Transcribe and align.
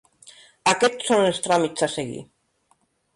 Aquests 0.71 1.05
són 1.11 1.21
els 1.25 1.41
tràmits 1.47 1.85
a 1.89 1.91
seguir. 1.97 2.23